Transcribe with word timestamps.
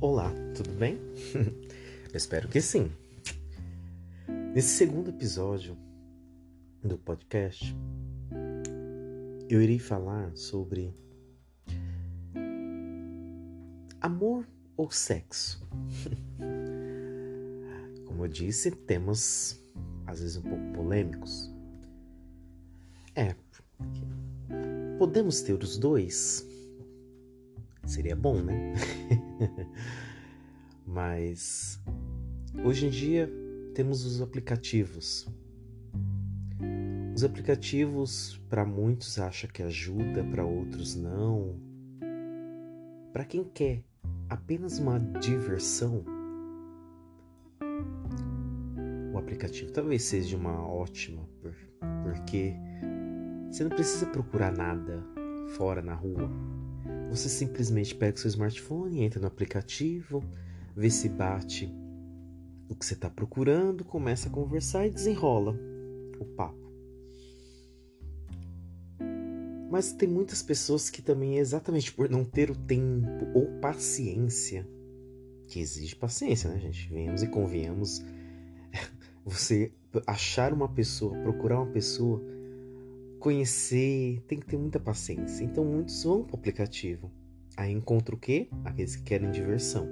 Olá, 0.00 0.32
tudo 0.54 0.70
bem? 0.78 0.96
Eu 2.12 2.16
espero 2.16 2.46
que 2.46 2.60
sim. 2.60 2.88
Nesse 4.54 4.76
segundo 4.76 5.10
episódio 5.10 5.76
do 6.84 6.96
podcast, 6.96 7.76
eu 9.48 9.60
irei 9.60 9.80
falar 9.80 10.36
sobre 10.36 10.94
amor 14.00 14.46
ou 14.76 14.88
sexo. 14.88 15.68
Como 18.06 18.24
eu 18.24 18.28
disse, 18.28 18.70
temas 18.70 19.60
às 20.06 20.20
vezes 20.20 20.36
um 20.36 20.42
pouco 20.42 20.72
polêmicos. 20.74 21.52
É, 23.16 23.34
podemos 24.96 25.42
ter 25.42 25.60
os 25.60 25.76
dois? 25.76 26.46
Seria 27.88 28.14
bom, 28.14 28.42
né? 28.42 28.74
Mas 30.86 31.82
hoje 32.62 32.86
em 32.86 32.90
dia 32.90 33.32
temos 33.74 34.04
os 34.04 34.20
aplicativos. 34.20 35.26
Os 37.16 37.24
aplicativos 37.24 38.38
para 38.50 38.62
muitos 38.66 39.18
acha 39.18 39.48
que 39.48 39.62
ajuda, 39.62 40.22
para 40.22 40.44
outros 40.44 40.94
não. 40.94 41.58
Para 43.10 43.24
quem 43.24 43.42
quer 43.42 43.82
apenas 44.28 44.78
uma 44.78 45.00
diversão, 45.00 46.04
o 49.14 49.16
aplicativo 49.16 49.72
talvez 49.72 50.02
seja 50.02 50.36
uma 50.36 50.62
ótima, 50.62 51.26
porque 52.04 52.52
você 53.50 53.64
não 53.64 53.70
precisa 53.70 54.04
procurar 54.04 54.52
nada 54.52 55.02
fora 55.56 55.80
na 55.80 55.94
rua. 55.94 56.30
Você 57.10 57.28
simplesmente 57.28 57.94
pega 57.94 58.16
o 58.16 58.20
seu 58.20 58.28
smartphone, 58.28 59.02
entra 59.02 59.20
no 59.20 59.26
aplicativo, 59.26 60.22
vê 60.76 60.90
se 60.90 61.08
bate 61.08 61.72
o 62.68 62.74
que 62.74 62.84
você 62.84 62.94
está 62.94 63.08
procurando, 63.08 63.84
começa 63.84 64.28
a 64.28 64.32
conversar 64.32 64.86
e 64.86 64.90
desenrola 64.90 65.58
o 66.20 66.24
papo. 66.24 66.68
Mas 69.70 69.92
tem 69.92 70.08
muitas 70.08 70.42
pessoas 70.42 70.88
que 70.88 71.02
também, 71.02 71.38
exatamente 71.38 71.92
por 71.92 72.08
não 72.08 72.24
ter 72.24 72.50
o 72.50 72.56
tempo 72.56 73.26
ou 73.34 73.46
paciência, 73.60 74.66
que 75.46 75.60
exige 75.60 75.96
paciência, 75.96 76.50
né, 76.50 76.58
gente? 76.58 76.88
Venhamos 76.88 77.22
e 77.22 77.26
convenhamos. 77.26 78.02
Você 79.24 79.72
achar 80.06 80.52
uma 80.52 80.68
pessoa, 80.68 81.16
procurar 81.18 81.60
uma 81.60 81.72
pessoa 81.72 82.22
conhecer, 83.18 84.22
tem 84.26 84.38
que 84.38 84.46
ter 84.46 84.56
muita 84.56 84.80
paciência. 84.80 85.44
Então 85.44 85.64
muitos 85.64 86.02
vão 86.04 86.22
para 86.22 86.36
o 86.36 86.38
aplicativo. 86.38 87.10
Aí 87.56 87.72
encontra 87.72 88.14
o 88.14 88.18
quê? 88.18 88.48
Aqueles 88.64 88.96
que 88.96 89.02
querem 89.02 89.30
diversão. 89.30 89.88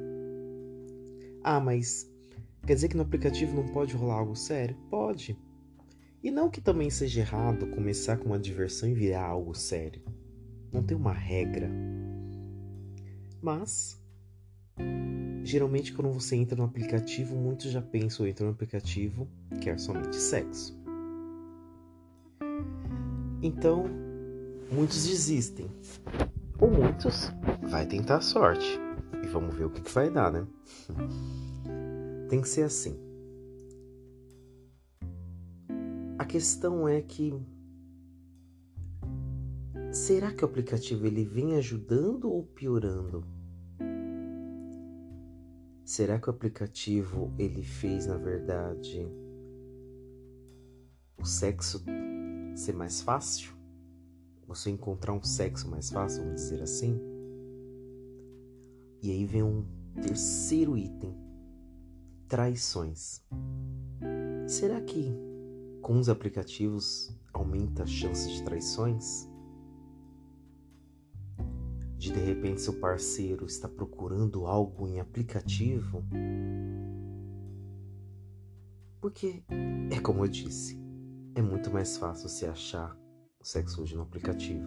Ah, 1.43 1.61
mas 1.61 2.11
quer 2.67 2.75
dizer 2.75 2.89
que 2.89 2.97
no 2.97 3.03
aplicativo 3.03 3.55
não 3.57 3.67
pode 3.69 3.95
rolar 3.95 4.17
algo 4.19 4.37
sério? 4.37 4.77
Pode. 4.89 5.39
E 6.23 6.31
não 6.31 6.51
que 6.51 6.61
também 6.61 6.91
seja 6.91 7.21
errado 7.21 7.69
começar 7.69 8.17
com 8.17 8.27
uma 8.27 8.39
diversão 8.39 8.89
e 8.89 8.95
virar 8.95 9.25
algo 9.25 9.55
sério. 9.55 10.03
Não 10.73 10.83
tem 10.83 10.97
uma 10.97 11.13
regra. 11.13 11.71
Mas 13.43 14.01
geralmente 15.45 15.93
quando 15.93 16.13
você 16.13 16.35
entra 16.37 16.57
no 16.57 16.65
aplicativo, 16.65 17.37
muitos 17.37 17.71
já 17.71 17.81
pensam 17.81 18.27
entra 18.27 18.45
no 18.45 18.53
aplicativo 18.53 19.29
quer 19.61 19.79
somente 19.79 20.17
sexo. 20.17 20.86
Então, 23.47 23.85
muitos 24.73 25.07
desistem. 25.07 25.71
Ou 26.59 26.69
muitos 26.69 27.31
vai 27.71 27.87
tentar 27.87 28.17
a 28.17 28.21
sorte. 28.21 28.77
E 29.23 29.27
vamos 29.29 29.55
ver 29.55 29.67
o 29.67 29.71
que, 29.71 29.83
que 29.83 29.93
vai 29.93 30.11
dar, 30.11 30.33
né? 30.33 30.45
Tem 32.29 32.41
que 32.41 32.49
ser 32.49 32.63
assim. 32.63 32.99
A 36.19 36.25
questão 36.25 36.89
é 36.89 37.01
que 37.01 37.41
será 39.93 40.33
que 40.33 40.45
o 40.45 40.49
aplicativo 40.49 41.07
ele 41.07 41.25
vem 41.25 41.55
ajudando 41.55 42.29
ou 42.29 42.43
piorando? 42.43 43.25
Será 45.85 46.19
que 46.19 46.27
o 46.27 46.33
aplicativo 46.33 47.33
ele 47.39 47.63
fez 47.63 48.07
na 48.07 48.17
verdade 48.17 49.07
o 51.17 51.25
sexo 51.25 51.85
ser 52.57 52.75
mais 52.75 53.01
fácil? 53.01 53.55
Você 54.47 54.71
encontrar 54.71 55.13
um 55.13 55.23
sexo 55.23 55.69
mais 55.69 55.91
fácil, 55.91 56.23
vamos 56.23 56.41
dizer 56.41 56.63
assim? 56.63 56.99
E 59.03 59.11
aí 59.11 59.27
vem 59.27 59.43
um 59.43 59.65
terceiro 60.01 60.77
item: 60.77 61.15
traições. 62.29 63.23
Será 64.49 64.81
que 64.81 65.13
com 65.83 65.99
os 65.99 66.09
aplicativos 66.09 67.15
aumenta 67.33 67.83
a 67.83 67.87
chance 67.87 68.29
de 68.29 68.43
traições? 68.43 69.29
De 71.99 72.13
de 72.13 72.21
repente 72.21 72.61
seu 72.61 72.79
parceiro 72.79 73.47
está 73.47 73.69
procurando 73.69 74.47
algo 74.47 74.87
em 74.87 75.01
aplicativo? 75.01 76.05
Porque 79.01 79.43
é 79.91 80.01
como 80.01 80.25
eu 80.25 80.29
disse, 80.29 80.86
é 81.37 81.43
muito 81.43 81.71
mais 81.71 81.99
fácil 81.99 82.31
se 82.31 82.47
achar 82.47 82.97
o 83.39 83.45
sexo 83.45 83.83
hoje 83.83 83.95
no 83.95 84.03
aplicativo. 84.03 84.65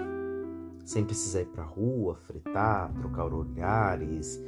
Sem 0.85 1.03
precisar 1.03 1.41
ir 1.41 1.47
pra 1.47 1.63
rua, 1.63 2.15
fretar, 2.15 2.93
trocar 2.93 3.33
olhares, 3.33 4.39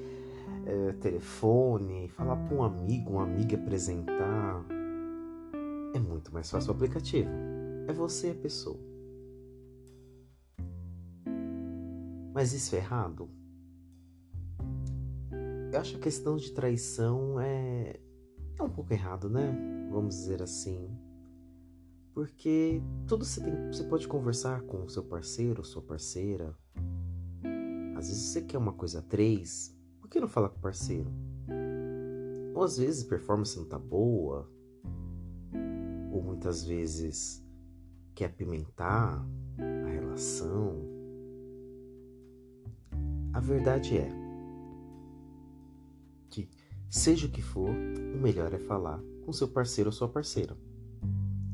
é, 0.68 0.94
telefone, 0.94 2.09
falar 2.09 2.36
para 2.36 2.56
um 2.56 2.64
amigo, 2.64 3.14
uma 3.14 3.24
amiga 3.24 3.58
apresentar. 3.58 4.64
É 5.96 6.00
muito 6.00 6.32
mais 6.32 6.50
fácil 6.50 6.72
o 6.72 6.76
aplicativo. 6.76 7.30
É 7.88 7.94
você 7.94 8.30
a 8.30 8.36
pessoa. 8.36 8.80
Mas 12.36 12.53
isso 12.53 12.76
é 12.76 12.78
errado? 12.78 13.32
Eu 15.74 15.80
acho 15.80 15.94
que 15.94 15.98
a 15.98 16.03
questão 16.03 16.38
de 16.38 16.52
traição 16.52 17.40
é, 17.40 18.00
é 18.59 18.64
um 18.64 18.70
pouco 18.70 18.94
errado, 18.94 19.28
né? 19.28 19.58
Vamos 19.92 20.16
dizer 20.16 20.44
assim. 20.44 20.88
Porque 22.13 22.81
tudo 23.07 23.23
você, 23.23 23.41
tem, 23.41 23.67
você 23.67 23.83
pode 23.85 24.07
conversar 24.07 24.61
com 24.63 24.83
o 24.83 24.89
seu 24.89 25.03
parceiro, 25.03 25.63
sua 25.63 25.81
parceira. 25.81 26.53
Às 27.95 28.07
vezes 28.07 28.23
você 28.23 28.41
quer 28.41 28.57
uma 28.57 28.73
coisa 28.73 28.99
a 28.99 29.01
três, 29.01 29.77
por 29.99 30.09
que 30.09 30.19
não 30.19 30.27
falar 30.27 30.49
com 30.49 30.57
o 30.57 30.61
parceiro? 30.61 31.09
Ou 32.53 32.63
às 32.63 32.77
vezes 32.77 33.05
a 33.05 33.09
performance 33.09 33.57
não 33.57 33.66
tá 33.66 33.79
boa, 33.79 34.51
ou 36.11 36.22
muitas 36.22 36.66
vezes 36.66 37.45
quer 38.13 38.25
apimentar 38.25 39.25
a 39.57 39.89
relação. 39.89 40.81
A 43.33 43.39
verdade 43.39 43.97
é 43.97 44.09
que, 46.29 46.49
seja 46.89 47.28
o 47.28 47.31
que 47.31 47.41
for, 47.41 47.69
o 47.69 48.22
melhor 48.22 48.53
é 48.53 48.59
falar 48.59 49.01
com 49.23 49.31
seu 49.31 49.47
parceiro 49.47 49.89
ou 49.89 49.93
sua 49.93 50.09
parceira 50.09 50.57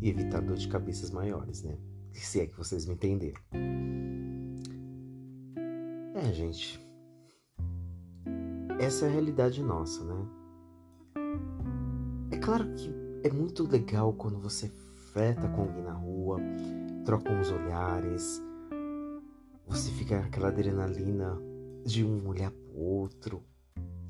e 0.02 0.09
evitar 0.09 0.41
dor 0.41 0.58
de 0.58 0.68
cabeças 0.68 1.12
maiores, 1.12 1.63
né? 1.63 1.78
Se 2.13 2.40
é 2.40 2.47
que 2.47 2.58
vocês 2.58 2.85
me 2.85 2.94
entenderam. 2.94 3.40
É, 6.16 6.34
gente. 6.34 6.80
Essa 8.80 9.06
é 9.06 9.09
a 9.09 9.12
realidade 9.12 9.62
nossa, 9.63 10.03
né? 10.03 10.28
É 12.31 12.38
claro 12.38 12.74
que 12.74 12.91
é 13.24 13.31
muito 13.31 13.63
legal 13.63 14.13
quando 14.13 14.40
você 14.40 14.69
freta 15.12 15.47
com 15.50 15.62
alguém 15.62 15.84
na 15.84 15.94
rua, 15.94 16.40
troca 17.06 17.31
uns 17.31 17.52
olhares, 17.52 18.41
você 19.68 19.91
fica 19.91 20.19
aquela 20.19 20.47
adrenalina 20.47 21.38
de 21.86 22.04
um 22.04 22.27
olhar 22.27 22.51
pro 22.51 22.80
outro. 22.80 23.44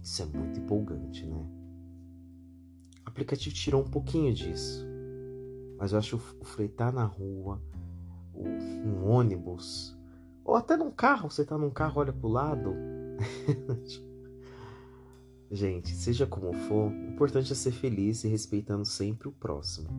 Isso 0.01 0.21
é 0.21 0.25
muito 0.25 0.59
empolgante, 0.59 1.25
né? 1.25 1.45
O 3.05 3.09
aplicativo 3.09 3.55
tirou 3.55 3.81
um 3.81 3.89
pouquinho 3.89 4.33
disso. 4.33 4.85
Mas 5.77 5.91
eu 5.91 5.99
acho 5.99 6.15
o 6.15 6.45
freitar 6.45 6.91
na 6.91 7.05
rua, 7.05 7.61
um 8.33 9.05
ônibus, 9.05 9.95
ou 10.43 10.55
até 10.55 10.75
num 10.75 10.91
carro, 10.91 11.29
você 11.29 11.45
tá 11.45 11.57
num 11.57 11.69
carro, 11.69 12.01
olha 12.01 12.13
pro 12.13 12.29
lado. 12.29 12.73
Gente, 15.51 15.93
seja 15.93 16.25
como 16.25 16.53
for, 16.53 16.91
o 16.91 17.09
importante 17.09 17.51
é 17.51 17.55
ser 17.55 17.71
feliz 17.71 18.23
e 18.23 18.27
respeitando 18.27 18.85
sempre 18.85 19.27
o 19.27 19.31
próximo. 19.31 19.89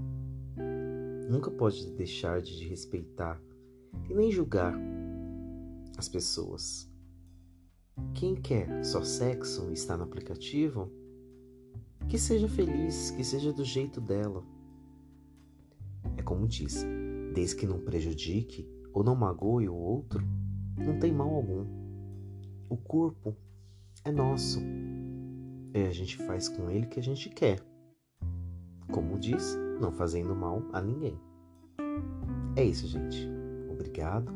Nunca 1.28 1.50
pode 1.50 1.90
deixar 1.92 2.40
de 2.42 2.66
respeitar 2.66 3.40
e 4.08 4.14
nem 4.14 4.30
julgar 4.30 4.75
as 5.96 6.08
pessoas. 6.08 6.90
Quem 8.14 8.34
quer 8.34 8.84
só 8.84 9.02
sexo 9.02 9.69
e 9.70 9.75
está 9.75 9.96
no 9.96 10.04
aplicativo, 10.04 10.90
que 12.08 12.19
seja 12.19 12.48
feliz, 12.48 13.10
que 13.10 13.25
seja 13.25 13.52
do 13.52 13.64
jeito 13.64 14.00
dela 14.00 14.42
como 16.28 16.46
diz, 16.46 16.84
desde 17.32 17.56
que 17.56 17.66
não 17.66 17.80
prejudique 17.80 18.69
ou 18.92 19.02
não 19.02 19.16
magoe 19.16 19.66
o 19.66 19.75
outro, 19.75 20.22
não 20.76 20.98
tem 20.98 21.10
mal 21.10 21.34
algum. 21.34 21.64
O 22.69 22.76
corpo 22.76 23.34
é 24.04 24.12
nosso 24.12 24.60
é, 25.72 25.86
a 25.86 25.90
gente 25.90 26.19
faz 26.19 26.46
com 26.46 26.69
ele 26.69 26.84
o 26.84 26.88
que 26.90 27.00
a 27.00 27.02
gente 27.02 27.30
quer. 27.30 27.64
Como 28.92 29.19
diz, 29.19 29.56
não 29.80 29.90
fazendo 29.90 30.36
mal 30.36 30.62
a 30.75 30.82
ninguém. 30.82 31.19
É 32.56 32.62
isso, 32.62 32.86
gente. 32.86 33.26
Obrigado 33.70 34.30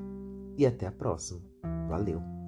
e 0.57 0.65
até 0.65 0.87
a 0.87 0.93
próxima. 0.93 1.43
Valeu! 1.91 2.42